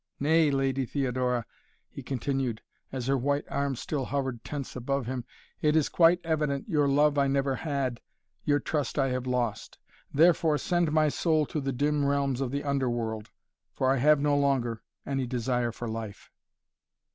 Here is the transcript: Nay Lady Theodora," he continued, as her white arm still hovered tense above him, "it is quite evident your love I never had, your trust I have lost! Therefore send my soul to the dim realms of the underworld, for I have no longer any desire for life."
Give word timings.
Nay 0.19 0.49
Lady 0.49 0.83
Theodora," 0.87 1.45
he 1.87 2.01
continued, 2.01 2.63
as 2.91 3.05
her 3.05 3.19
white 3.19 3.45
arm 3.51 3.75
still 3.75 4.05
hovered 4.05 4.43
tense 4.43 4.75
above 4.75 5.05
him, 5.05 5.25
"it 5.61 5.75
is 5.75 5.89
quite 5.89 6.19
evident 6.23 6.67
your 6.67 6.87
love 6.87 7.19
I 7.19 7.27
never 7.27 7.53
had, 7.57 8.01
your 8.43 8.59
trust 8.59 8.97
I 8.97 9.09
have 9.09 9.27
lost! 9.27 9.77
Therefore 10.11 10.57
send 10.57 10.91
my 10.91 11.09
soul 11.09 11.45
to 11.45 11.61
the 11.61 11.71
dim 11.71 12.03
realms 12.03 12.41
of 12.41 12.49
the 12.49 12.63
underworld, 12.63 13.29
for 13.73 13.91
I 13.91 13.97
have 13.97 14.19
no 14.19 14.35
longer 14.35 14.81
any 15.05 15.27
desire 15.27 15.71
for 15.71 15.87
life." 15.87 16.31